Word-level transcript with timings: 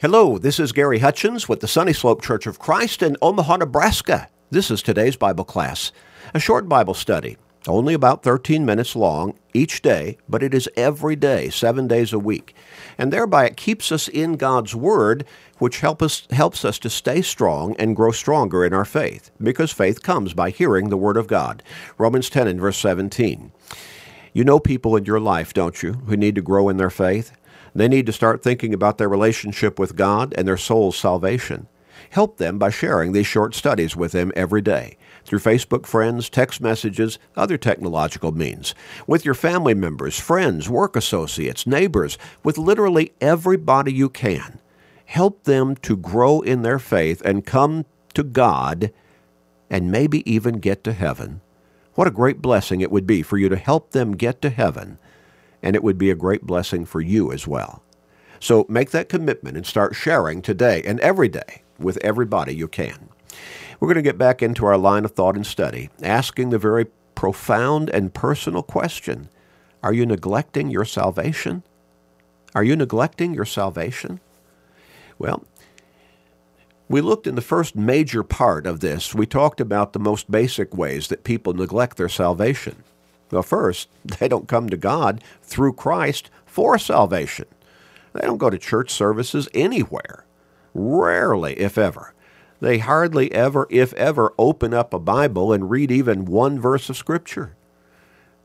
Hello, 0.00 0.38
this 0.38 0.60
is 0.60 0.70
Gary 0.70 1.00
Hutchins 1.00 1.48
with 1.48 1.58
the 1.58 1.66
Sunny 1.66 1.92
Slope 1.92 2.22
Church 2.22 2.46
of 2.46 2.60
Christ 2.60 3.02
in 3.02 3.16
Omaha, 3.20 3.56
Nebraska. 3.56 4.28
This 4.48 4.70
is 4.70 4.80
today's 4.80 5.16
Bible 5.16 5.42
class, 5.42 5.90
a 6.32 6.38
short 6.38 6.68
Bible 6.68 6.94
study, 6.94 7.36
only 7.66 7.94
about 7.94 8.22
13 8.22 8.64
minutes 8.64 8.94
long 8.94 9.36
each 9.52 9.82
day, 9.82 10.16
but 10.28 10.40
it 10.40 10.54
is 10.54 10.68
every 10.76 11.16
day, 11.16 11.50
seven 11.50 11.88
days 11.88 12.12
a 12.12 12.18
week. 12.20 12.54
And 12.96 13.12
thereby 13.12 13.46
it 13.46 13.56
keeps 13.56 13.90
us 13.90 14.06
in 14.06 14.36
God's 14.36 14.72
Word, 14.72 15.24
which 15.58 15.80
help 15.80 16.00
us, 16.00 16.28
helps 16.30 16.64
us 16.64 16.78
to 16.78 16.90
stay 16.90 17.20
strong 17.20 17.74
and 17.76 17.96
grow 17.96 18.12
stronger 18.12 18.64
in 18.64 18.72
our 18.72 18.84
faith, 18.84 19.32
because 19.42 19.72
faith 19.72 20.04
comes 20.04 20.32
by 20.32 20.50
hearing 20.50 20.90
the 20.90 20.96
Word 20.96 21.16
of 21.16 21.26
God. 21.26 21.60
Romans 21.98 22.30
10 22.30 22.46
and 22.46 22.60
verse 22.60 22.78
17. 22.78 23.50
You 24.32 24.44
know 24.44 24.60
people 24.60 24.94
in 24.94 25.06
your 25.06 25.18
life, 25.18 25.52
don't 25.52 25.82
you, 25.82 25.94
who 26.06 26.16
need 26.16 26.36
to 26.36 26.40
grow 26.40 26.68
in 26.68 26.76
their 26.76 26.88
faith? 26.88 27.32
They 27.74 27.88
need 27.88 28.06
to 28.06 28.12
start 28.12 28.42
thinking 28.42 28.74
about 28.74 28.98
their 28.98 29.08
relationship 29.08 29.78
with 29.78 29.96
God 29.96 30.34
and 30.36 30.46
their 30.46 30.56
soul's 30.56 30.96
salvation. 30.96 31.68
Help 32.10 32.38
them 32.38 32.58
by 32.58 32.70
sharing 32.70 33.12
these 33.12 33.26
short 33.26 33.54
studies 33.54 33.96
with 33.96 34.12
them 34.12 34.32
every 34.34 34.62
day 34.62 34.96
through 35.24 35.40
Facebook 35.40 35.84
friends, 35.84 36.30
text 36.30 36.60
messages, 36.60 37.18
other 37.36 37.58
technological 37.58 38.32
means, 38.32 38.74
with 39.06 39.24
your 39.24 39.34
family 39.34 39.74
members, 39.74 40.18
friends, 40.18 40.70
work 40.70 40.96
associates, 40.96 41.66
neighbors, 41.66 42.16
with 42.42 42.56
literally 42.56 43.12
everybody 43.20 43.92
you 43.92 44.08
can. 44.08 44.58
Help 45.04 45.44
them 45.44 45.76
to 45.76 45.96
grow 45.96 46.40
in 46.40 46.62
their 46.62 46.78
faith 46.78 47.20
and 47.24 47.44
come 47.44 47.84
to 48.14 48.22
God 48.22 48.90
and 49.68 49.90
maybe 49.90 50.28
even 50.30 50.60
get 50.60 50.82
to 50.84 50.92
heaven. 50.92 51.40
What 51.94 52.06
a 52.06 52.12
great 52.12 52.40
blessing 52.40 52.80
it 52.80 52.90
would 52.90 53.06
be 53.06 53.22
for 53.22 53.36
you 53.36 53.48
to 53.48 53.56
help 53.56 53.90
them 53.90 54.16
get 54.16 54.40
to 54.42 54.50
heaven 54.50 54.98
and 55.62 55.74
it 55.74 55.82
would 55.82 55.98
be 55.98 56.10
a 56.10 56.14
great 56.14 56.42
blessing 56.42 56.84
for 56.84 57.00
you 57.00 57.32
as 57.32 57.46
well. 57.46 57.82
So 58.40 58.66
make 58.68 58.90
that 58.90 59.08
commitment 59.08 59.56
and 59.56 59.66
start 59.66 59.94
sharing 59.94 60.42
today 60.42 60.82
and 60.84 61.00
every 61.00 61.28
day 61.28 61.62
with 61.78 61.98
everybody 62.02 62.54
you 62.54 62.68
can. 62.68 63.08
We're 63.80 63.88
going 63.88 63.96
to 63.96 64.02
get 64.02 64.18
back 64.18 64.42
into 64.42 64.66
our 64.66 64.78
line 64.78 65.04
of 65.04 65.12
thought 65.12 65.36
and 65.36 65.46
study, 65.46 65.90
asking 66.02 66.50
the 66.50 66.58
very 66.58 66.86
profound 67.14 67.90
and 67.90 68.14
personal 68.14 68.62
question 68.62 69.28
Are 69.82 69.92
you 69.92 70.06
neglecting 70.06 70.70
your 70.70 70.84
salvation? 70.84 71.62
Are 72.54 72.64
you 72.64 72.76
neglecting 72.76 73.34
your 73.34 73.44
salvation? 73.44 74.20
Well, 75.18 75.44
we 76.88 77.00
looked 77.00 77.26
in 77.26 77.34
the 77.34 77.42
first 77.42 77.76
major 77.76 78.22
part 78.22 78.66
of 78.66 78.80
this, 78.80 79.14
we 79.14 79.26
talked 79.26 79.60
about 79.60 79.92
the 79.92 79.98
most 79.98 80.30
basic 80.30 80.74
ways 80.74 81.08
that 81.08 81.24
people 81.24 81.52
neglect 81.52 81.96
their 81.98 82.08
salvation. 82.08 82.82
Well, 83.30 83.42
first, 83.42 83.88
they 84.04 84.28
don't 84.28 84.48
come 84.48 84.68
to 84.68 84.76
God 84.76 85.22
through 85.42 85.74
Christ 85.74 86.30
for 86.46 86.78
salvation. 86.78 87.46
They 88.12 88.26
don't 88.26 88.38
go 88.38 88.50
to 88.50 88.58
church 88.58 88.90
services 88.90 89.48
anywhere. 89.54 90.24
Rarely, 90.74 91.58
if 91.58 91.78
ever. 91.78 92.14
They 92.60 92.78
hardly 92.78 93.32
ever, 93.32 93.66
if 93.70 93.92
ever, 93.94 94.32
open 94.38 94.74
up 94.74 94.92
a 94.92 94.98
Bible 94.98 95.52
and 95.52 95.70
read 95.70 95.90
even 95.90 96.24
one 96.24 96.58
verse 96.58 96.88
of 96.90 96.96
Scripture. 96.96 97.54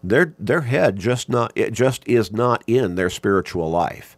Their, 0.04 0.36
their 0.38 0.62
head 0.62 0.98
just 0.98 1.30
not 1.30 1.52
it 1.56 1.72
just 1.72 2.06
is 2.08 2.32
not 2.32 2.64
in 2.68 2.96
their 2.96 3.10
spiritual 3.10 3.72
life. 3.72 4.18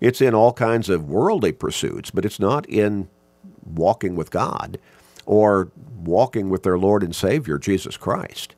It's 0.00 0.20
in 0.20 0.34
all 0.34 0.52
kinds 0.52 0.88
of 0.88 1.08
worldly 1.08 1.52
pursuits, 1.52 2.10
but 2.10 2.24
it's 2.24 2.38
not 2.38 2.68
in 2.68 3.08
walking 3.64 4.14
with 4.14 4.30
God 4.30 4.78
or 5.24 5.70
walking 5.96 6.50
with 6.50 6.64
their 6.64 6.78
Lord 6.78 7.02
and 7.02 7.14
Savior, 7.14 7.58
Jesus 7.58 7.96
Christ. 7.96 8.54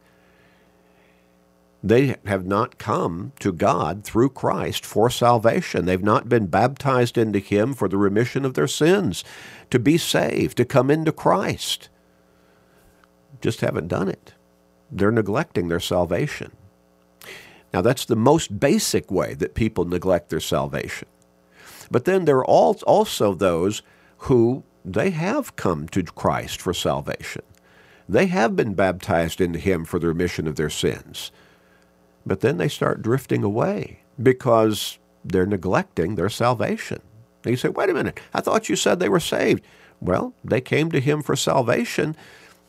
They 1.85 2.17
have 2.25 2.47
not 2.47 2.79
come 2.79 3.33
to 3.41 3.53
God 3.53 4.05
through 4.05 4.31
Christ 4.31 4.87
for 4.87 5.11
salvation. 5.11 5.85
They've 5.85 6.03
not 6.03 6.31
been 6.31 6.47
baptized 6.47 7.19
into 7.19 7.41
Him 7.41 7.75
for 7.75 7.89
the 7.89 7.99
remission 7.99 8.47
of 8.47 8.55
their 8.55 8.67
sins, 8.67 9.23
to 9.69 9.79
be 9.79 9.99
saved, 9.99 10.57
to 10.57 10.65
come 10.65 10.91
into 10.91 11.13
Christ. 11.13 11.91
Just 13.43 13.61
haven't 13.61 13.89
done 13.89 14.09
it. 14.09 14.33
They're 14.91 15.13
neglecting 15.13 15.69
their 15.69 15.79
salvation. 15.79 16.53
Now, 17.75 17.83
that's 17.83 18.07
the 18.07 18.17
most 18.17 18.59
basic 18.59 19.11
way 19.11 19.35
that 19.35 19.55
people 19.55 19.85
neglect 19.85 20.31
their 20.31 20.41
salvation. 20.41 21.09
But 21.91 22.07
then 22.07 22.25
there 22.25 22.39
are 22.39 22.47
also 22.47 23.35
those 23.35 23.83
who 24.19 24.65
they 24.87 25.11
have 25.11 25.57
come 25.57 25.87
to 25.89 26.03
Christ 26.03 26.63
for 26.63 26.73
salvation. 26.73 27.43
They 28.09 28.25
have 28.29 28.57
been 28.57 28.73
baptized 28.73 29.39
into 29.43 29.59
Him 29.59 29.85
for 29.85 29.99
the 29.99 30.09
remission 30.09 30.47
of 30.47 30.57
their 30.57 30.71
sins. 30.71 31.31
But 32.27 32.41
then 32.41 32.57
they 32.57 32.69
start 32.69 33.03
drifting 33.03 33.43
away 33.43 34.01
because 34.23 34.99
they're 35.25 35.47
neglecting 35.47 36.15
their 36.15 36.29
salvation. 36.29 37.01
And 37.45 37.51
you 37.51 37.57
say, 37.57 37.69
wait 37.69 37.91
a 37.91 37.95
minute, 37.95 38.21
I 38.33 38.41
thought 38.41 38.69
you 38.69 38.77
said 38.77 38.99
they 38.99 39.09
were 39.09 39.21
saved. 39.21 39.63
Well, 40.01 40.35
they 40.43 40.61
came 40.61 40.91
to 40.93 41.01
him 41.01 41.23
for 41.23 41.37
salvation, 41.37 42.17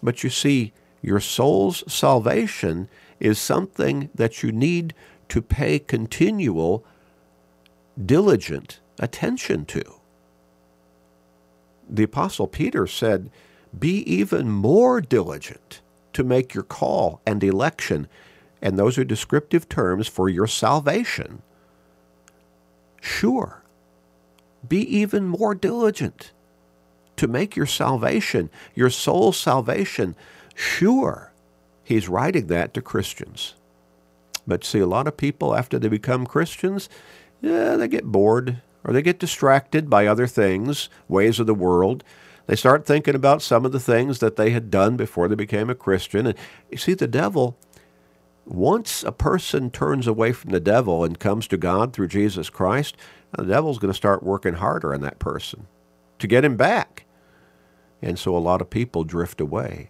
but 0.02 0.24
you 0.24 0.30
see, 0.30 0.74
your 1.02 1.20
soul's 1.20 1.84
salvation 1.92 2.90
is 3.20 3.40
something 3.40 4.10
that 4.16 4.44
you 4.44 4.52
need 4.52 4.94
to 5.30 5.42
pay 5.42 5.80
continual, 5.80 6.86
diligent 8.04 8.80
attention 9.00 9.66
to. 9.66 9.84
The 11.90 12.04
Apostle 12.04 12.48
Peter 12.48 12.88
said, 12.88 13.30
Be 13.78 14.00
even 14.00 14.50
more 14.50 15.02
diligent 15.02 15.82
to 16.14 16.24
make 16.24 16.54
your 16.54 16.64
call 16.64 17.22
and 17.26 17.44
election 17.44 18.08
and 18.66 18.80
those 18.80 18.98
are 18.98 19.04
descriptive 19.04 19.70
terms 19.70 20.08
for 20.08 20.28
your 20.28 20.48
salvation. 20.48 21.44
Sure, 23.00 23.62
be 24.68 24.80
even 24.80 25.28
more 25.28 25.54
diligent 25.54 26.32
to 27.18 27.28
make 27.28 27.56
your 27.56 27.68
salvation, 27.68 28.50
your 28.74 28.90
soul's 28.90 29.38
salvation, 29.38 30.16
sure. 30.56 31.32
He's 31.84 32.10
writing 32.10 32.48
that 32.48 32.74
to 32.74 32.82
Christians. 32.82 33.54
But 34.48 34.64
see, 34.64 34.80
a 34.80 34.88
lot 34.88 35.08
of 35.08 35.16
people, 35.16 35.56
after 35.56 35.78
they 35.78 35.88
become 35.88 36.26
Christians, 36.26 36.90
yeah, 37.44 37.76
they 37.76 37.88
get 37.88 38.06
bored 38.06 38.64
or 38.84 38.94
they 38.94 39.04
get 39.04 39.20
distracted 39.20 39.92
by 39.92 40.08
other 40.08 40.26
things, 40.26 40.90
ways 41.08 41.40
of 41.40 41.46
the 41.46 41.54
world. 41.54 42.04
They 42.48 42.56
start 42.56 42.88
thinking 42.88 43.14
about 43.14 43.44
some 43.44 43.64
of 43.64 43.72
the 43.72 43.80
things 43.80 44.18
that 44.20 44.38
they 44.38 44.50
had 44.50 44.72
done 44.72 44.98
before 44.98 45.28
they 45.28 45.36
became 45.36 45.70
a 45.70 45.76
Christian. 45.76 46.26
And 46.26 46.38
you 46.72 46.78
see, 46.80 46.96
the 46.96 47.08
devil, 47.08 47.60
once 48.46 49.04
a 49.04 49.12
person 49.12 49.72
turns 49.72 50.08
away 50.08 50.32
from 50.32 50.52
the 50.52 50.60
devil 50.60 51.04
and 51.04 51.20
comes 51.20 51.48
to 51.48 51.58
God 51.58 51.94
through 51.94 52.08
Jesus 52.08 52.50
Christ, 52.50 52.96
the 53.32 53.44
devil's 53.44 53.80
going 53.80 53.92
to 53.92 53.98
start 53.98 54.24
working 54.24 54.56
harder 54.56 54.94
on 54.94 55.02
that 55.02 55.20
person 55.20 55.68
to 56.20 56.28
get 56.28 56.46
him 56.46 56.56
back. 56.56 57.06
And 58.02 58.20
so 58.20 58.36
a 58.36 58.40
lot 58.40 58.62
of 58.62 58.70
people 58.70 59.04
drift 59.04 59.42
away. 59.42 59.90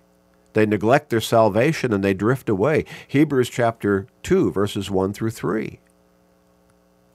They 0.53 0.65
neglect 0.65 1.09
their 1.09 1.21
salvation 1.21 1.91
and 1.91 2.03
they 2.03 2.13
drift 2.13 2.47
away. 2.47 2.85
Hebrews 3.07 3.49
chapter 3.49 4.07
2, 4.23 4.51
verses 4.51 4.89
1 4.89 5.11
through 5.11 5.31
3. 5.31 5.79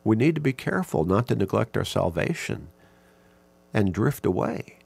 We 0.05 0.17
need 0.17 0.34
to 0.34 0.41
be 0.41 0.53
careful 0.53 1.05
not 1.05 1.29
to 1.29 1.34
neglect 1.34 1.77
our 1.77 1.84
salvation 1.84 2.69
and 3.73 3.95
drift 3.95 4.27
away. 4.27 4.77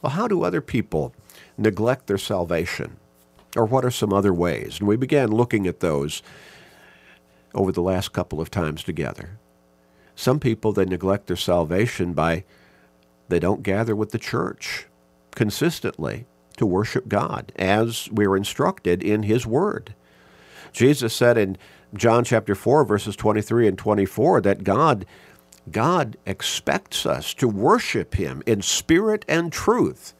Well, 0.00 0.12
how 0.12 0.28
do 0.28 0.42
other 0.42 0.60
people 0.60 1.14
neglect 1.56 2.06
their 2.06 2.18
salvation? 2.18 2.98
Or 3.56 3.64
what 3.66 3.84
are 3.84 3.90
some 3.90 4.12
other 4.12 4.32
ways? 4.32 4.78
And 4.78 4.88
we 4.88 4.96
began 4.96 5.30
looking 5.30 5.66
at 5.66 5.80
those 5.80 6.22
over 7.54 7.72
the 7.72 7.82
last 7.82 8.12
couple 8.12 8.40
of 8.40 8.50
times 8.50 8.82
together. 8.82 9.38
Some 10.14 10.40
people, 10.40 10.72
they 10.72 10.84
neglect 10.84 11.26
their 11.26 11.36
salvation 11.36 12.12
by 12.12 12.44
they 13.28 13.38
don't 13.38 13.62
gather 13.62 13.96
with 13.96 14.10
the 14.10 14.18
church 14.18 14.86
consistently 15.34 16.26
to 16.56 16.66
worship 16.66 17.08
God 17.08 17.52
as 17.56 18.08
we're 18.10 18.36
instructed 18.36 19.02
in 19.02 19.22
His 19.22 19.46
Word. 19.46 19.94
Jesus 20.72 21.14
said 21.14 21.38
in 21.38 21.56
John 21.94 22.24
chapter 22.24 22.54
4, 22.54 22.84
verses 22.84 23.16
23 23.16 23.68
and 23.68 23.78
24, 23.78 24.40
that 24.42 24.64
God, 24.64 25.06
God 25.70 26.16
expects 26.26 27.04
us 27.04 27.34
to 27.34 27.48
worship 27.48 28.14
Him 28.14 28.42
in 28.46 28.62
spirit 28.62 29.24
and 29.28 29.52
truth. 29.52 30.14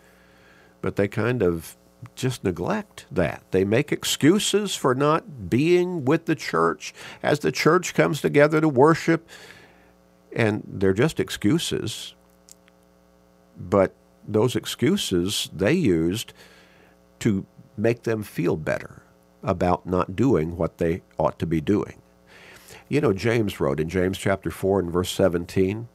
But 0.80 0.96
they 0.96 1.08
kind 1.08 1.42
of 1.42 1.76
just 2.14 2.44
neglect 2.44 3.06
that. 3.10 3.42
They 3.50 3.64
make 3.64 3.92
excuses 3.92 4.74
for 4.74 4.94
not 4.94 5.50
being 5.50 6.04
with 6.04 6.26
the 6.26 6.34
church 6.34 6.94
as 7.22 7.40
the 7.40 7.52
church 7.52 7.94
comes 7.94 8.20
together 8.20 8.60
to 8.60 8.68
worship, 8.68 9.28
and 10.34 10.62
they're 10.66 10.92
just 10.92 11.20
excuses. 11.20 12.14
But 13.56 13.94
those 14.26 14.56
excuses 14.56 15.50
they 15.52 15.72
used 15.72 16.32
to 17.20 17.46
make 17.76 18.02
them 18.02 18.22
feel 18.22 18.56
better 18.56 19.02
about 19.42 19.86
not 19.86 20.14
doing 20.14 20.56
what 20.56 20.78
they 20.78 21.02
ought 21.18 21.38
to 21.38 21.46
be 21.46 21.60
doing. 21.60 22.00
You 22.88 23.00
know, 23.00 23.12
James 23.12 23.58
wrote 23.58 23.80
in 23.80 23.88
James 23.88 24.18
chapter 24.18 24.50
4 24.50 24.80
and 24.80 24.90
verse 24.90 25.10
17 25.10 25.88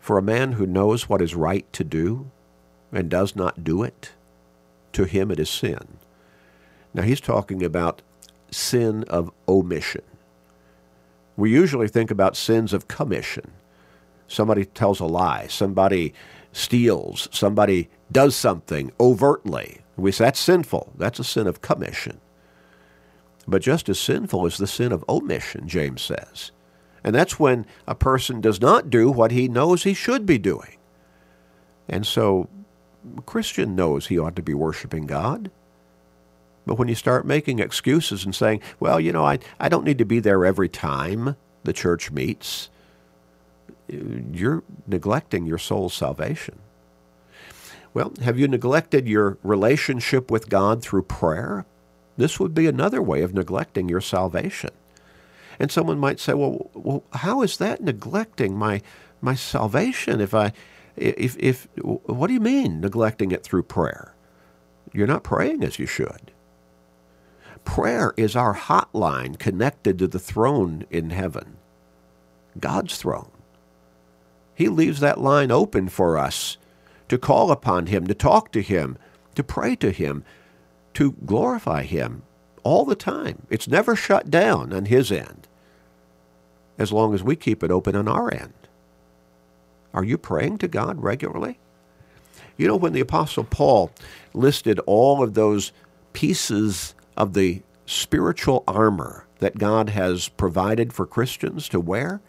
For 0.00 0.18
a 0.18 0.22
man 0.22 0.52
who 0.52 0.66
knows 0.66 1.08
what 1.08 1.22
is 1.22 1.34
right 1.34 1.70
to 1.72 1.84
do 1.84 2.30
and 2.92 3.08
does 3.08 3.36
not 3.36 3.64
do 3.64 3.82
it, 3.82 4.12
to 4.94 5.04
him 5.04 5.30
it 5.30 5.38
is 5.38 5.50
sin. 5.50 5.98
Now 6.92 7.02
he's 7.02 7.20
talking 7.20 7.62
about 7.62 8.02
sin 8.50 9.04
of 9.04 9.30
omission. 9.48 10.02
We 11.36 11.50
usually 11.50 11.88
think 11.88 12.10
about 12.10 12.36
sins 12.36 12.72
of 12.72 12.88
commission. 12.88 13.52
Somebody 14.28 14.64
tells 14.64 15.00
a 15.00 15.06
lie. 15.06 15.46
Somebody 15.48 16.14
steals. 16.52 17.28
Somebody 17.32 17.88
does 18.12 18.36
something 18.36 18.92
overtly. 19.00 19.80
We 19.96 20.12
say 20.12 20.24
that's 20.24 20.40
sinful. 20.40 20.92
That's 20.96 21.18
a 21.18 21.24
sin 21.24 21.46
of 21.46 21.60
commission. 21.60 22.20
But 23.46 23.62
just 23.62 23.88
as 23.88 23.98
sinful 23.98 24.46
is 24.46 24.56
the 24.56 24.66
sin 24.66 24.92
of 24.92 25.04
omission, 25.08 25.68
James 25.68 26.02
says. 26.02 26.52
And 27.02 27.14
that's 27.14 27.38
when 27.38 27.66
a 27.86 27.94
person 27.94 28.40
does 28.40 28.60
not 28.60 28.88
do 28.88 29.10
what 29.10 29.30
he 29.30 29.48
knows 29.48 29.82
he 29.82 29.92
should 29.92 30.24
be 30.24 30.38
doing. 30.38 30.78
And 31.88 32.06
so 32.06 32.48
Christian 33.26 33.74
knows 33.74 34.06
he 34.06 34.18
ought 34.18 34.36
to 34.36 34.42
be 34.42 34.54
worshiping 34.54 35.06
God. 35.06 35.50
But 36.66 36.78
when 36.78 36.88
you 36.88 36.94
start 36.94 37.26
making 37.26 37.58
excuses 37.58 38.24
and 38.24 38.34
saying, 38.34 38.62
well, 38.80 38.98
you 38.98 39.12
know, 39.12 39.24
I, 39.24 39.38
I 39.60 39.68
don't 39.68 39.84
need 39.84 39.98
to 39.98 40.04
be 40.04 40.20
there 40.20 40.44
every 40.46 40.68
time 40.68 41.36
the 41.62 41.72
church 41.72 42.10
meets, 42.10 42.70
you're 43.88 44.62
neglecting 44.86 45.46
your 45.46 45.58
soul's 45.58 45.94
salvation. 45.94 46.58
Well, 47.92 48.12
have 48.22 48.38
you 48.38 48.48
neglected 48.48 49.06
your 49.06 49.38
relationship 49.42 50.30
with 50.30 50.48
God 50.48 50.82
through 50.82 51.02
prayer? 51.02 51.64
This 52.16 52.40
would 52.40 52.54
be 52.54 52.66
another 52.66 53.02
way 53.02 53.22
of 53.22 53.34
neglecting 53.34 53.88
your 53.88 54.00
salvation. 54.00 54.70
And 55.58 55.70
someone 55.70 55.98
might 55.98 56.18
say, 56.18 56.34
well, 56.34 56.70
well 56.74 57.04
how 57.12 57.42
is 57.42 57.58
that 57.58 57.82
neglecting 57.82 58.56
my, 58.56 58.80
my 59.20 59.34
salvation 59.34 60.20
if 60.20 60.34
I, 60.34 60.52
if, 60.96 61.36
if, 61.38 61.68
what 61.82 62.28
do 62.28 62.34
you 62.34 62.40
mean 62.40 62.80
neglecting 62.80 63.32
it 63.32 63.42
through 63.42 63.64
prayer? 63.64 64.14
You're 64.92 65.06
not 65.06 65.24
praying 65.24 65.64
as 65.64 65.78
you 65.78 65.86
should. 65.86 66.30
Prayer 67.64 68.12
is 68.16 68.36
our 68.36 68.54
hotline 68.54 69.38
connected 69.38 69.98
to 69.98 70.06
the 70.06 70.18
throne 70.18 70.84
in 70.90 71.10
heaven, 71.10 71.56
God's 72.60 72.96
throne. 72.96 73.30
He 74.54 74.68
leaves 74.68 75.00
that 75.00 75.20
line 75.20 75.50
open 75.50 75.88
for 75.88 76.16
us 76.18 76.58
to 77.08 77.18
call 77.18 77.50
upon 77.50 77.86
Him, 77.86 78.06
to 78.06 78.14
talk 78.14 78.52
to 78.52 78.62
Him, 78.62 78.96
to 79.34 79.42
pray 79.42 79.74
to 79.76 79.90
Him, 79.90 80.24
to 80.94 81.12
glorify 81.24 81.82
Him 81.82 82.22
all 82.62 82.84
the 82.84 82.94
time. 82.94 83.46
It's 83.50 83.66
never 83.66 83.96
shut 83.96 84.30
down 84.30 84.72
on 84.72 84.84
His 84.84 85.10
end 85.10 85.48
as 86.78 86.92
long 86.92 87.14
as 87.14 87.22
we 87.22 87.36
keep 87.36 87.62
it 87.62 87.70
open 87.70 87.94
on 87.96 88.08
our 88.08 88.32
end. 88.32 88.52
Are 89.94 90.04
you 90.04 90.18
praying 90.18 90.58
to 90.58 90.68
God 90.68 91.02
regularly? 91.02 91.58
You 92.56 92.68
know, 92.68 92.76
when 92.76 92.92
the 92.92 93.00
Apostle 93.00 93.44
Paul 93.44 93.90
listed 94.34 94.78
all 94.80 95.22
of 95.22 95.34
those 95.34 95.72
pieces 96.12 96.94
of 97.16 97.32
the 97.32 97.62
spiritual 97.86 98.64
armor 98.66 99.26
that 99.38 99.58
God 99.58 99.90
has 99.90 100.28
provided 100.28 100.92
for 100.92 101.06
Christians 101.06 101.68
to 101.68 101.80
wear, 101.80 102.20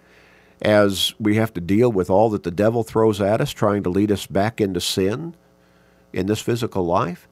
as 0.62 1.14
we 1.20 1.36
have 1.36 1.54
to 1.54 1.62
deal 1.62 1.92
with 1.92 2.10
all 2.10 2.30
that 2.30 2.44
the 2.44 2.52
devil 2.52 2.84
throws 2.84 3.20
at 3.20 3.42
us, 3.42 3.52
trying 3.52 3.84
to 3.84 3.90
lead 3.90 4.12
us 4.12 4.26
back 4.26 4.62
into 4.62 4.80
sin 4.80 5.36
in 6.14 6.28
this 6.28 6.42
physical 6.42 6.86
life. 6.86 7.28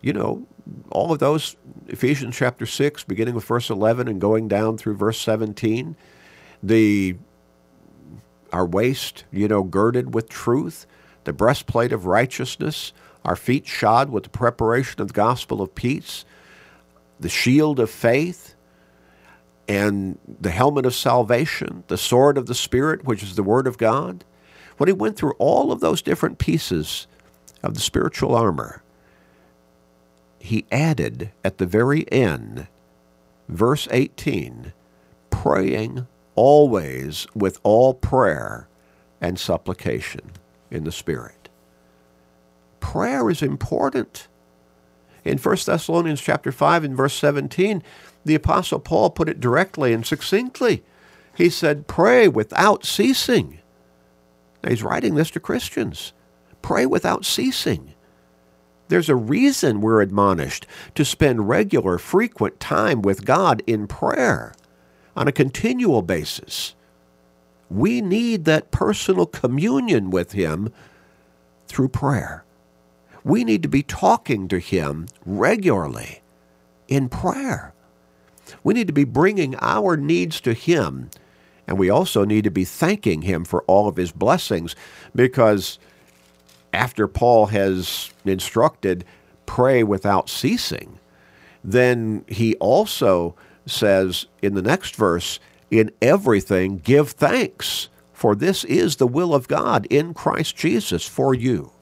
You 0.00 0.12
know, 0.14 0.46
all 0.90 1.12
of 1.12 1.18
those, 1.18 1.56
Ephesians 1.88 2.36
chapter 2.36 2.66
6, 2.66 3.04
beginning 3.04 3.34
with 3.34 3.44
verse 3.44 3.68
11 3.68 4.08
and 4.08 4.20
going 4.20 4.48
down 4.48 4.78
through 4.78 4.96
verse 4.96 5.20
17, 5.20 5.96
the 6.62 7.16
our 8.52 8.66
waist, 8.66 9.24
you 9.32 9.48
know, 9.48 9.62
girded 9.62 10.14
with 10.14 10.28
truth, 10.28 10.86
the 11.24 11.32
breastplate 11.32 11.92
of 11.92 12.06
righteousness, 12.06 12.92
our 13.24 13.36
feet 13.36 13.66
shod 13.66 14.10
with 14.10 14.24
the 14.24 14.30
preparation 14.30 15.00
of 15.00 15.08
the 15.08 15.14
gospel 15.14 15.60
of 15.60 15.74
peace, 15.74 16.24
the 17.18 17.28
shield 17.28 17.78
of 17.78 17.90
faith, 17.90 18.54
and 19.68 20.18
the 20.40 20.50
helmet 20.50 20.84
of 20.84 20.94
salvation, 20.94 21.84
the 21.86 21.98
sword 21.98 22.36
of 22.36 22.46
the 22.46 22.54
Spirit, 22.54 23.04
which 23.04 23.22
is 23.22 23.36
the 23.36 23.42
Word 23.42 23.66
of 23.66 23.78
God. 23.78 24.24
When 24.78 24.88
he 24.88 24.92
went 24.92 25.16
through 25.16 25.34
all 25.38 25.70
of 25.70 25.80
those 25.80 26.02
different 26.02 26.38
pieces 26.38 27.06
of 27.62 27.74
the 27.74 27.80
spiritual 27.80 28.34
armor, 28.34 28.82
he 30.40 30.64
added 30.72 31.30
at 31.44 31.58
the 31.58 31.66
very 31.66 32.10
end, 32.10 32.66
verse 33.48 33.86
18, 33.90 34.72
praying 35.28 36.06
always 36.34 37.26
with 37.34 37.58
all 37.62 37.94
prayer 37.94 38.68
and 39.20 39.38
supplication 39.38 40.32
in 40.70 40.84
the 40.84 40.92
Spirit. 40.92 41.48
Prayer 42.80 43.28
is 43.30 43.42
important. 43.42 44.28
In 45.24 45.38
1 45.38 45.56
Thessalonians 45.66 46.20
chapter 46.20 46.50
5 46.50 46.84
and 46.84 46.96
verse 46.96 47.14
17, 47.14 47.82
the 48.24 48.34
Apostle 48.34 48.80
Paul 48.80 49.10
put 49.10 49.28
it 49.28 49.40
directly 49.40 49.92
and 49.92 50.04
succinctly. 50.06 50.82
He 51.36 51.50
said, 51.50 51.86
Pray 51.86 52.28
without 52.28 52.84
ceasing. 52.84 53.60
Now, 54.62 54.70
he's 54.70 54.82
writing 54.82 55.14
this 55.14 55.30
to 55.32 55.40
Christians. 55.40 56.12
Pray 56.62 56.86
without 56.86 57.24
ceasing. 57.24 57.94
There's 58.88 59.08
a 59.08 59.14
reason 59.14 59.80
we're 59.80 60.02
admonished 60.02 60.66
to 60.96 61.04
spend 61.04 61.48
regular, 61.48 61.96
frequent 61.96 62.60
time 62.60 63.02
with 63.02 63.24
God 63.24 63.62
in 63.66 63.86
prayer 63.86 64.52
on 65.16 65.28
a 65.28 65.32
continual 65.32 66.02
basis. 66.02 66.74
We 67.68 68.00
need 68.00 68.44
that 68.46 68.70
personal 68.70 69.26
communion 69.26 70.10
with 70.10 70.32
Him 70.32 70.72
through 71.66 71.88
prayer. 71.88 72.44
We 73.22 73.44
need 73.44 73.62
to 73.62 73.68
be 73.68 73.82
talking 73.82 74.48
to 74.48 74.58
Him 74.58 75.06
regularly 75.24 76.20
in 76.88 77.08
prayer. 77.08 77.72
We 78.64 78.74
need 78.74 78.88
to 78.88 78.92
be 78.92 79.04
bringing 79.04 79.54
our 79.60 79.96
needs 79.96 80.40
to 80.42 80.52
Him. 80.52 81.10
And 81.66 81.78
we 81.78 81.88
also 81.88 82.24
need 82.24 82.44
to 82.44 82.50
be 82.50 82.64
thanking 82.64 83.22
Him 83.22 83.44
for 83.44 83.62
all 83.64 83.86
of 83.86 83.96
His 83.96 84.10
blessings 84.10 84.74
because 85.14 85.78
after 86.72 87.06
Paul 87.06 87.46
has 87.46 88.10
instructed, 88.24 89.04
pray 89.46 89.82
without 89.82 90.28
ceasing, 90.28 90.98
then 91.64 92.24
he 92.28 92.54
also 92.56 93.34
says 93.70 94.26
in 94.42 94.54
the 94.54 94.62
next 94.62 94.96
verse, 94.96 95.40
in 95.70 95.90
everything 96.02 96.78
give 96.78 97.10
thanks, 97.10 97.88
for 98.12 98.34
this 98.34 98.64
is 98.64 98.96
the 98.96 99.06
will 99.06 99.34
of 99.34 99.48
God 99.48 99.86
in 99.88 100.12
Christ 100.14 100.56
Jesus 100.56 101.06
for 101.06 101.34
you. 101.34 101.72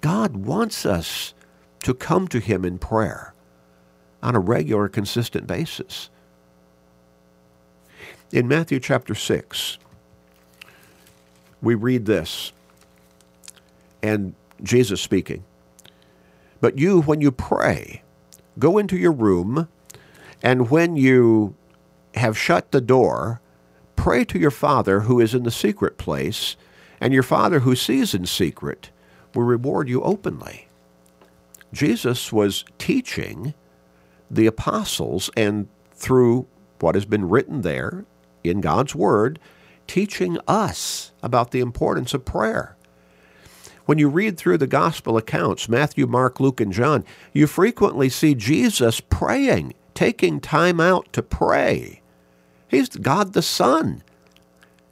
God 0.00 0.36
wants 0.36 0.86
us 0.86 1.34
to 1.82 1.94
come 1.94 2.28
to 2.28 2.38
Him 2.38 2.64
in 2.64 2.78
prayer 2.78 3.34
on 4.22 4.34
a 4.34 4.40
regular, 4.40 4.88
consistent 4.88 5.46
basis. 5.46 6.10
In 8.32 8.48
Matthew 8.48 8.80
chapter 8.80 9.14
6, 9.14 9.78
we 11.62 11.74
read 11.74 12.06
this, 12.06 12.52
and 14.02 14.34
Jesus 14.62 15.00
speaking. 15.00 15.44
But 16.60 16.78
you, 16.78 17.02
when 17.02 17.20
you 17.20 17.30
pray, 17.30 18.02
go 18.58 18.78
into 18.78 18.96
your 18.96 19.12
room, 19.12 19.68
and 20.46 20.70
when 20.70 20.94
you 20.94 21.56
have 22.14 22.38
shut 22.38 22.70
the 22.70 22.80
door, 22.80 23.40
pray 23.96 24.24
to 24.26 24.38
your 24.38 24.52
Father 24.52 25.00
who 25.00 25.18
is 25.18 25.34
in 25.34 25.42
the 25.42 25.50
secret 25.50 25.98
place, 25.98 26.54
and 27.00 27.12
your 27.12 27.24
Father 27.24 27.58
who 27.58 27.74
sees 27.74 28.14
in 28.14 28.26
secret 28.26 28.90
will 29.34 29.42
reward 29.42 29.88
you 29.88 30.00
openly. 30.02 30.68
Jesus 31.72 32.32
was 32.32 32.64
teaching 32.78 33.54
the 34.30 34.46
apostles 34.46 35.30
and 35.36 35.66
through 35.92 36.46
what 36.78 36.94
has 36.94 37.06
been 37.06 37.28
written 37.28 37.62
there 37.62 38.04
in 38.44 38.60
God's 38.60 38.94
Word, 38.94 39.40
teaching 39.88 40.38
us 40.46 41.10
about 41.24 41.50
the 41.50 41.60
importance 41.60 42.14
of 42.14 42.24
prayer. 42.24 42.76
When 43.86 43.98
you 43.98 44.08
read 44.08 44.36
through 44.36 44.58
the 44.58 44.68
gospel 44.68 45.16
accounts, 45.16 45.68
Matthew, 45.68 46.06
Mark, 46.06 46.38
Luke, 46.38 46.60
and 46.60 46.72
John, 46.72 47.04
you 47.32 47.48
frequently 47.48 48.08
see 48.08 48.36
Jesus 48.36 49.00
praying, 49.00 49.74
taking 49.96 50.38
time 50.38 50.78
out 50.78 51.12
to 51.12 51.22
pray. 51.22 52.02
He's 52.68 52.88
God 52.90 53.32
the 53.32 53.42
Son. 53.42 54.04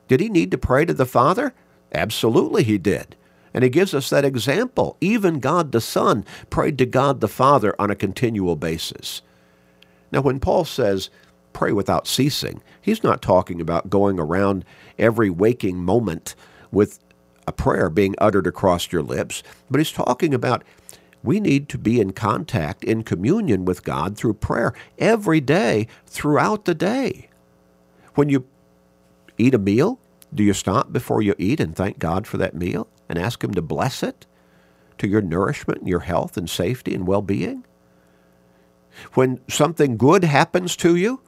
Did 0.08 0.20
he 0.20 0.28
need 0.28 0.50
to 0.50 0.58
pray 0.58 0.84
to 0.84 0.94
the 0.94 1.06
Father? 1.06 1.54
Absolutely, 1.92 2.64
he 2.64 2.78
did. 2.78 3.14
And 3.52 3.62
he 3.62 3.70
gives 3.70 3.94
us 3.94 4.11
that 4.11 4.25
example. 4.25 4.96
Even 5.00 5.38
God 5.38 5.70
the 5.70 5.80
Son 5.80 6.25
prayed 6.50 6.78
to 6.78 6.87
God 6.87 7.20
the 7.20 7.28
Father 7.28 7.75
on 7.78 7.90
a 7.90 7.94
continual 7.94 8.56
basis. 8.56 9.23
Now, 10.11 10.23
when 10.23 10.40
Paul 10.40 10.64
says, 10.64 11.11
pray 11.52 11.73
without 11.73 12.08
ceasing, 12.08 12.62
he's 12.80 13.04
not 13.04 13.23
talking 13.23 13.61
about 13.61 13.90
going 13.90 14.18
around 14.18 14.64
every 14.99 15.30
waking 15.30 15.78
moment 15.78 16.34
with 16.73 16.99
a 17.46 17.52
prayer 17.52 17.90
being 17.90 18.14
uttered 18.18 18.46
across 18.46 18.90
your 18.90 19.02
lips, 19.02 19.42
but 19.70 19.78
he's 19.78 19.92
talking 19.92 20.34
about 20.34 20.64
we 21.25 21.40
need 21.40 21.69
to 21.71 21.78
be 21.78 22.00
in 22.00 22.12
contact, 22.12 22.85
in 22.85 23.02
communion 23.02 23.64
with 23.64 23.83
God 23.83 24.16
through 24.16 24.35
prayer 24.35 24.73
every 24.99 25.40
day, 25.40 25.88
throughout 26.07 26.64
the 26.64 26.75
day. 26.75 27.28
When 28.14 28.28
you 28.28 28.47
eat 29.37 29.54
a 29.54 29.59
meal, 29.59 29.99
do 30.33 30.45
you 30.45 30.52
stop 30.52 30.93
before 30.93 31.23
you 31.23 31.35
eat 31.38 31.59
and 31.59 31.75
thank 31.75 31.99
God 31.99 32.26
for 32.26 32.37
that 32.37 32.54
meal? 32.54 32.88
and 33.09 33.19
ask 33.19 33.43
Him 33.43 33.54
to 33.54 33.62
bless 33.62 34.02
it 34.02 34.26
to 34.99 35.09
your 35.09 35.21
nourishment 35.21 35.81
and 35.81 35.88
your 35.88 36.00
health 36.00 36.37
and 36.37 36.49
safety 36.49 36.95
and 36.95 37.07
well 37.07 37.23
being? 37.23 37.64
When 39.14 39.40
something 39.49 39.97
good 39.97 40.25
happens 40.25 40.76
to 40.76 40.95
you, 40.95 41.21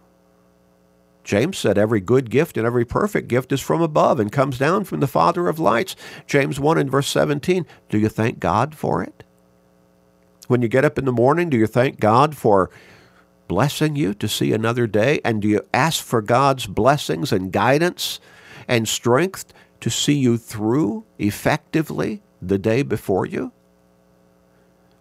James 1.25 1.59
said 1.59 1.77
every 1.77 2.01
good 2.01 2.31
gift 2.31 2.57
and 2.57 2.65
every 2.65 2.85
perfect 2.85 3.27
gift 3.27 3.51
is 3.51 3.61
from 3.61 3.83
above 3.83 4.21
and 4.21 4.31
comes 4.31 4.59
down 4.59 4.85
from 4.85 5.01
the 5.01 5.09
Father 5.09 5.49
of 5.49 5.59
lights. 5.59 5.97
James 6.27 6.61
1 6.61 6.79
and 6.79 6.91
verse 6.91 7.09
17. 7.09 7.67
Do 7.89 7.99
you 7.99 8.09
thank 8.09 8.39
God 8.39 8.77
for 8.77 9.03
it? 9.03 9.25
When 10.49 10.63
you 10.63 10.69
get 10.69 10.85
up 10.85 10.99
in 10.99 11.05
the 11.05 11.13
morning, 11.13 11.51
do 11.51 11.57
you 11.57 11.67
thank 11.67 11.99
God 12.01 12.37
for 12.37 12.71
blessing 13.49 13.97
you 13.97 14.15
to 14.15 14.29
see 14.29 14.53
another 14.53 14.87
day? 14.87 15.21
And 15.25 15.43
do 15.43 15.49
you 15.49 15.63
ask 15.73 16.03
for 16.03 16.23
God's 16.23 16.67
blessings 16.67 17.33
and 17.33 17.53
guidance 17.53 18.21
and 18.69 18.89
strength 18.89 19.53
to 19.81 19.91
see 19.91 20.15
you 20.15 20.37
through 20.39 21.05
effectively 21.19 22.23
the 22.41 22.59
day 22.59 22.83
before 22.83 23.27
you? 23.27 23.53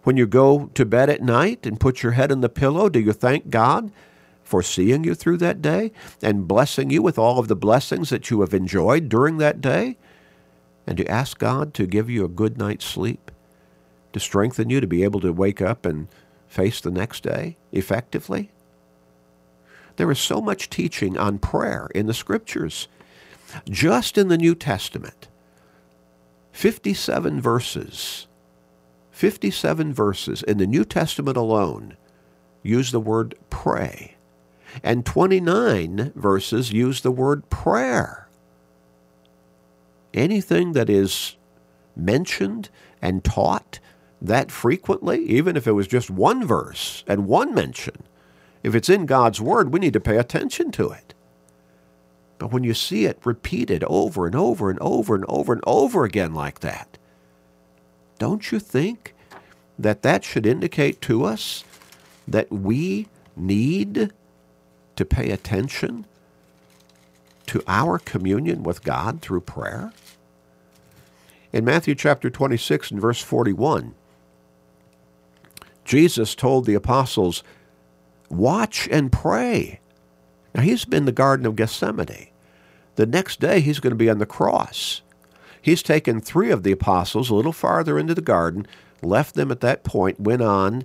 When 0.02 0.16
you 0.16 0.26
go 0.26 0.70
to 0.74 0.84
bed 0.84 1.10
at 1.10 1.22
night 1.22 1.66
and 1.66 1.80
put 1.80 2.02
your 2.02 2.12
head 2.12 2.30
in 2.30 2.40
the 2.40 2.48
pillow, 2.48 2.88
do 2.88 3.00
you 3.00 3.12
thank 3.12 3.50
God 3.50 3.90
for 4.44 4.62
seeing 4.62 5.02
you 5.02 5.14
through 5.14 5.38
that 5.38 5.60
day 5.60 5.90
and 6.22 6.46
blessing 6.46 6.90
you 6.90 7.02
with 7.02 7.18
all 7.18 7.40
of 7.40 7.48
the 7.48 7.56
blessings 7.56 8.10
that 8.10 8.30
you 8.30 8.40
have 8.40 8.54
enjoyed 8.54 9.08
during 9.08 9.38
that 9.38 9.60
day? 9.60 9.96
And 10.86 10.96
to 10.98 11.08
ask 11.08 11.38
God 11.38 11.74
to 11.74 11.86
give 11.86 12.08
you 12.08 12.24
a 12.24 12.28
good 12.28 12.56
night's 12.56 12.84
sleep, 12.84 13.32
to 14.16 14.20
strengthen 14.20 14.70
you 14.70 14.80
to 14.80 14.86
be 14.86 15.04
able 15.04 15.20
to 15.20 15.32
wake 15.32 15.60
up 15.60 15.86
and 15.86 16.08
face 16.48 16.80
the 16.80 16.90
next 16.90 17.22
day 17.22 17.56
effectively? 17.72 18.50
There 19.96 20.10
is 20.10 20.18
so 20.18 20.40
much 20.40 20.68
teaching 20.68 21.16
on 21.16 21.38
prayer 21.38 21.88
in 21.94 22.06
the 22.06 22.14
Scriptures. 22.14 22.88
Just 23.68 24.18
in 24.18 24.28
the 24.28 24.36
New 24.36 24.54
Testament, 24.54 25.28
57 26.52 27.40
verses, 27.40 28.26
57 29.12 29.94
verses 29.94 30.42
in 30.42 30.58
the 30.58 30.66
New 30.66 30.84
Testament 30.84 31.36
alone 31.36 31.96
use 32.62 32.90
the 32.90 33.00
word 33.00 33.36
pray 33.48 34.16
and 34.82 35.04
29 35.04 36.12
verses 36.14 36.72
use 36.72 37.00
the 37.00 37.10
word 37.10 37.48
prayer. 37.50 38.28
Anything 40.14 40.72
that 40.72 40.88
is 40.88 41.36
mentioned 41.94 42.68
and 43.00 43.24
taught 43.24 43.78
that 44.26 44.50
frequently, 44.50 45.24
even 45.26 45.56
if 45.56 45.66
it 45.66 45.72
was 45.72 45.86
just 45.86 46.10
one 46.10 46.46
verse 46.46 47.04
and 47.06 47.26
one 47.26 47.54
mention, 47.54 48.02
if 48.62 48.74
it's 48.74 48.88
in 48.88 49.06
God's 49.06 49.40
Word, 49.40 49.72
we 49.72 49.80
need 49.80 49.92
to 49.92 50.00
pay 50.00 50.16
attention 50.16 50.70
to 50.72 50.90
it. 50.90 51.14
But 52.38 52.52
when 52.52 52.64
you 52.64 52.74
see 52.74 53.06
it 53.06 53.20
repeated 53.24 53.84
over 53.84 54.26
and 54.26 54.34
over 54.34 54.70
and 54.70 54.78
over 54.80 55.14
and 55.14 55.24
over 55.28 55.52
and 55.52 55.62
over 55.66 56.04
again 56.04 56.34
like 56.34 56.60
that, 56.60 56.98
don't 58.18 58.50
you 58.50 58.58
think 58.58 59.14
that 59.78 60.02
that 60.02 60.24
should 60.24 60.46
indicate 60.46 61.00
to 61.02 61.24
us 61.24 61.64
that 62.26 62.50
we 62.50 63.08
need 63.36 64.12
to 64.96 65.04
pay 65.04 65.30
attention 65.30 66.06
to 67.46 67.62
our 67.68 67.98
communion 67.98 68.62
with 68.62 68.82
God 68.82 69.20
through 69.20 69.42
prayer? 69.42 69.92
In 71.52 71.64
Matthew 71.64 71.94
chapter 71.94 72.28
26 72.28 72.90
and 72.90 73.00
verse 73.00 73.22
41, 73.22 73.94
Jesus 75.86 76.34
told 76.34 76.66
the 76.66 76.74
apostles, 76.74 77.42
Watch 78.28 78.88
and 78.90 79.10
pray. 79.10 79.80
Now, 80.54 80.62
he's 80.62 80.84
been 80.84 80.98
in 80.98 81.06
the 81.06 81.12
Garden 81.12 81.46
of 81.46 81.56
Gethsemane. 81.56 82.28
The 82.96 83.06
next 83.06 83.40
day, 83.40 83.60
he's 83.60 83.80
going 83.80 83.92
to 83.92 83.96
be 83.96 84.10
on 84.10 84.18
the 84.18 84.26
cross. 84.26 85.02
He's 85.62 85.82
taken 85.82 86.20
three 86.20 86.50
of 86.50 86.62
the 86.62 86.72
apostles 86.72 87.30
a 87.30 87.34
little 87.34 87.52
farther 87.52 87.98
into 87.98 88.14
the 88.14 88.20
garden, 88.20 88.66
left 89.02 89.34
them 89.34 89.50
at 89.50 89.60
that 89.60 89.84
point, 89.84 90.20
went 90.20 90.42
on 90.42 90.84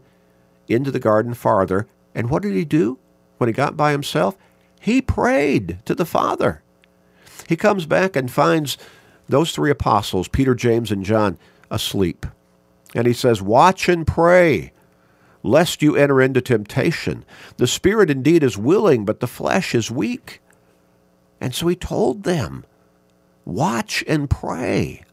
into 0.67 0.91
the 0.91 0.99
garden 0.99 1.33
farther, 1.33 1.87
and 2.15 2.29
what 2.29 2.43
did 2.43 2.53
he 2.53 2.65
do? 2.65 2.97
when 3.41 3.47
he 3.47 3.53
got 3.53 3.75
by 3.75 3.91
himself, 3.91 4.37
he 4.79 5.01
prayed 5.01 5.79
to 5.85 5.95
the 5.95 6.05
Father. 6.05 6.61
He 7.49 7.55
comes 7.55 7.87
back 7.87 8.15
and 8.15 8.29
finds 8.29 8.77
those 9.27 9.51
three 9.51 9.71
apostles, 9.71 10.27
Peter, 10.27 10.53
James, 10.53 10.91
and 10.91 11.03
John, 11.03 11.39
asleep. 11.71 12.27
And 12.93 13.07
he 13.07 13.13
says, 13.13 13.41
Watch 13.41 13.89
and 13.89 14.05
pray, 14.05 14.73
lest 15.43 15.81
you 15.81 15.95
enter 15.95 16.21
into 16.21 16.41
temptation. 16.41 17.25
The 17.57 17.67
spirit 17.67 18.09
indeed 18.09 18.43
is 18.43 18.57
willing, 18.57 19.05
but 19.05 19.19
the 19.19 19.27
flesh 19.27 19.73
is 19.73 19.89
weak. 19.91 20.41
And 21.39 21.55
so 21.55 21.67
he 21.67 21.75
told 21.75 22.23
them, 22.23 22.65
Watch 23.45 24.03
and 24.07 24.29
pray. 24.29 25.03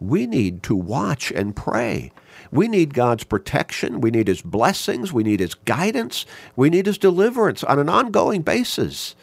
We 0.00 0.26
need 0.26 0.62
to 0.64 0.74
watch 0.74 1.30
and 1.30 1.54
pray. 1.56 2.12
We 2.50 2.68
need 2.68 2.94
God's 2.94 3.24
protection. 3.24 4.00
We 4.00 4.10
need 4.10 4.28
His 4.28 4.42
blessings. 4.42 5.12
We 5.12 5.22
need 5.22 5.40
His 5.40 5.54
guidance. 5.54 6.26
We 6.54 6.68
need 6.68 6.86
His 6.86 6.98
deliverance 6.98 7.64
on 7.64 7.78
an 7.78 7.88
ongoing 7.88 8.42
basis. 8.42 9.14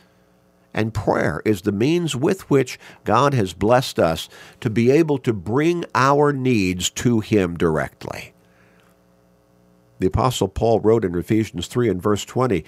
And 0.73 0.93
prayer 0.93 1.41
is 1.45 1.61
the 1.61 1.71
means 1.71 2.15
with 2.15 2.49
which 2.49 2.79
God 3.03 3.33
has 3.35 3.53
blessed 3.53 3.99
us 3.99 4.27
to 4.61 4.69
be 4.69 4.89
able 4.89 5.19
to 5.19 5.33
bring 5.33 5.85
our 5.93 6.33
needs 6.33 6.89
to 6.91 7.19
Him 7.19 7.55
directly. 7.55 8.32
The 9.99 10.07
Apostle 10.07 10.47
Paul 10.47 10.79
wrote 10.79 11.05
in 11.05 11.15
Ephesians 11.15 11.67
3 11.67 11.89
and 11.89 12.01
verse 12.01 12.25
20 12.25 12.63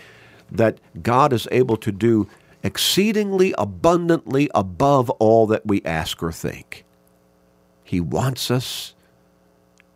that 0.51 0.79
God 1.01 1.33
is 1.33 1.47
able 1.51 1.77
to 1.77 1.91
do 1.91 2.27
exceedingly 2.63 3.53
abundantly 3.57 4.49
above 4.55 5.09
all 5.11 5.47
that 5.47 5.65
we 5.65 5.83
ask 5.83 6.21
or 6.23 6.31
think. 6.31 6.83
He 7.83 7.99
wants 7.99 8.49
us 8.49 8.95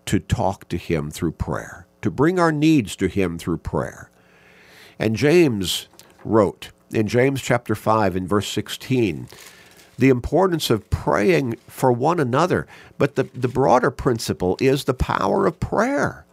to 0.05 0.19
talk 0.19 0.67
to 0.69 0.77
Him 0.77 1.12
through 1.12 1.33
prayer, 1.33 1.88
to 2.01 2.12
bring 2.12 2.39
our 2.39 2.51
needs 2.51 2.95
to 2.98 3.07
Him 3.07 3.38
through 3.38 3.57
prayer. 3.57 4.12
And 4.98 5.15
James 5.15 5.88
wrote 6.24 6.71
in 6.91 7.07
James 7.07 7.41
chapter 7.41 7.75
5 7.75 8.15
and 8.15 8.27
verse 8.27 8.48
16 8.48 9.27
the 9.98 10.09
importance 10.09 10.69
of 10.69 10.89
praying 10.89 11.57
for 11.67 11.91
one 11.91 12.19
another. 12.19 12.67
But 12.98 13.15
the, 13.15 13.24
the 13.33 13.50
broader 13.50 13.91
principle 13.91 14.57
is 14.62 14.86
the 14.86 14.93
power 14.93 15.45
of 15.45 15.59
prayer 15.59 16.25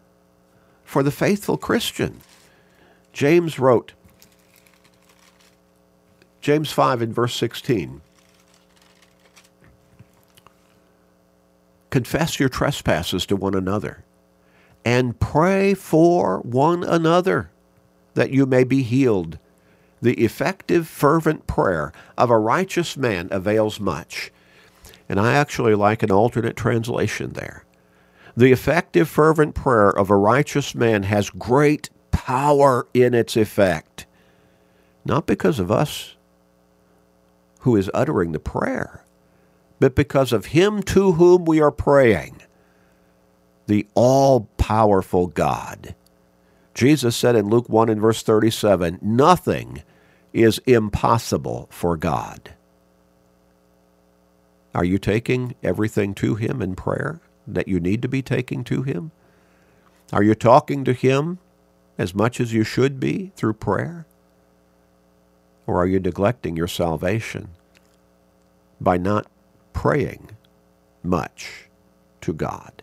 for 0.87 1.03
the 1.03 1.11
faithful 1.11 1.59
Christian. 1.59 2.21
James 3.13 3.59
wrote, 3.59 3.93
James 6.41 6.71
5 6.71 7.03
in 7.03 7.13
verse 7.13 7.35
16, 7.35 8.01
confess 11.91 12.39
your 12.39 12.49
trespasses 12.49 13.27
to 13.27 13.37
one 13.37 13.55
another 13.55 14.05
and 14.85 15.19
pray 15.19 15.75
for 15.75 16.39
one 16.41 16.85
another 16.85 17.51
that 18.15 18.31
you 18.31 18.47
may 18.47 18.63
be 18.63 18.83
healed. 18.83 19.39
The 20.01 20.15
effective, 20.25 20.87
fervent 20.87 21.49
prayer 21.49 21.93
of 22.17 22.31
a 22.31 22.39
righteous 22.39 22.97
man 22.97 23.29
avails 23.33 23.81
much. 23.81 24.31
And 25.09 25.19
I 25.19 25.35
actually 25.35 25.75
like 25.75 26.05
an 26.05 26.13
alternate 26.13 26.57
translation 26.57 27.33
there. 27.33 27.66
The 28.37 28.53
effective, 28.53 29.09
fervent 29.09 29.55
prayer 29.55 29.91
of 29.91 30.11
a 30.11 30.17
righteous 30.17 30.75
man 30.75 31.05
has 31.05 31.31
great 31.31 31.91
power 32.11 32.87
in 32.93 33.15
its 33.15 33.37
effect. 33.37 34.07
Not 35.05 35.27
because 35.27 35.59
of 35.59 35.71
us 35.71 36.17
who 37.61 37.77
is 37.77 37.91
uttering 37.95 38.33
the 38.33 38.39
prayer, 38.39 39.05
but 39.81 39.95
because 39.95 40.33
of 40.33 40.47
him 40.47 40.83
to 40.85 41.13
whom 41.13 41.45
we 41.45 41.61
are 41.61 41.71
praying, 41.71 42.43
the 43.67 43.87
all 43.95 44.49
powerful 44.59 45.27
God. 45.29 45.95
Jesus 46.75 47.17
said 47.17 47.37
in 47.37 47.49
Luke 47.49 47.69
1 47.69 47.89
and 47.89 48.01
verse 48.01 48.23
37 48.23 48.99
nothing 49.01 49.83
is 50.35 50.59
impossible 50.67 51.69
for 51.71 51.97
God. 51.97 52.53
Are 54.75 54.85
you 54.85 54.99
taking 54.99 55.55
everything 55.63 56.15
to 56.17 56.35
Him 56.35 56.61
in 56.61 56.75
prayer 56.75 57.21
that 57.47 57.69
you 57.69 57.81
need 57.81 58.03
to 58.03 58.09
be 58.09 58.23
taking 58.23 58.65
to 58.65 58.83
Him? 58.83 59.11
Are 60.13 60.23
you 60.23 60.35
talking 60.35 60.85
to 60.85 60.93
Him 60.93 61.39
as 61.99 62.15
much 62.15 62.41
as 62.41 62.53
you 62.53 62.65
should 62.65 63.01
be 63.01 63.33
through 63.37 63.55
prayer? 63.55 64.07
Or 65.67 65.81
are 65.81 65.87
you 65.87 65.99
neglecting 65.99 66.57
your 66.57 66.69
salvation 66.69 67.49
by 68.81 68.99
not 68.99 69.27
praying 69.73 70.31
much 71.03 71.69
to 72.21 72.33
God. 72.33 72.83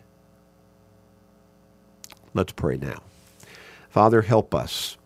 Let's 2.32 2.52
pray 2.52 2.76
now. 2.76 3.02
Father, 3.90 4.22
help 4.22 4.54
us 4.54 4.96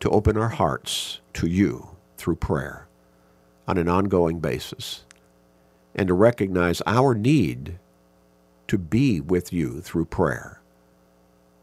to 0.00 0.10
open 0.10 0.36
our 0.36 0.50
hearts 0.50 1.20
to 1.34 1.46
you 1.46 1.90
through 2.18 2.36
prayer 2.36 2.86
on 3.66 3.78
an 3.78 3.88
ongoing 3.88 4.40
basis 4.40 5.04
and 5.94 6.08
to 6.08 6.14
recognize 6.14 6.82
our 6.86 7.14
need 7.14 7.78
to 8.68 8.78
be 8.78 9.20
with 9.20 9.52
you 9.52 9.80
through 9.80 10.06
prayer 10.06 10.60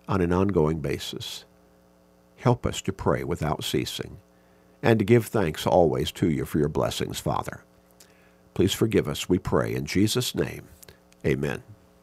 on 0.07 0.21
an 0.21 0.33
ongoing 0.33 0.79
basis. 0.79 1.45
Help 2.37 2.65
us 2.65 2.81
to 2.81 2.93
pray 2.93 3.23
without 3.23 3.63
ceasing 3.63 4.17
and 4.83 4.99
to 4.99 5.05
give 5.05 5.27
thanks 5.27 5.67
always 5.67 6.11
to 6.11 6.29
you 6.29 6.45
for 6.45 6.59
your 6.59 6.69
blessings, 6.69 7.19
Father. 7.19 7.63
Please 8.53 8.73
forgive 8.73 9.07
us, 9.07 9.29
we 9.29 9.39
pray. 9.39 9.73
In 9.73 9.85
Jesus' 9.85 10.35
name, 10.35 10.63
amen. 11.25 11.63